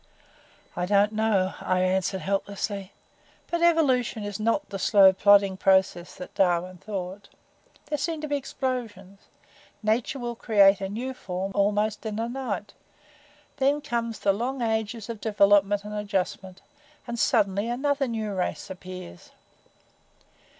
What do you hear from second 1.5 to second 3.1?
I answered, helplessly.